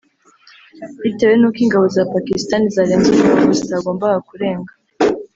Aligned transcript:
Bitewe 1.03 1.33
n’uko 1.37 1.59
ingabo 1.65 1.85
za 1.95 2.03
Pakistan 2.13 2.61
zarenze 2.73 3.07
umurongo 3.11 3.49
zitagombaga 3.59 4.17
kurenga 4.29 4.71